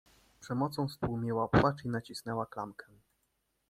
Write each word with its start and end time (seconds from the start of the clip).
Przemocą 0.39 0.89
stłumiła 0.89 1.47
płacz 1.47 1.85
i 1.85 1.89
nacisnęła 1.89 2.45
klamkę. 2.45 2.85